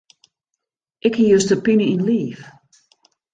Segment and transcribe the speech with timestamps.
[1.07, 2.39] Ik hie juster pine yn 't liif.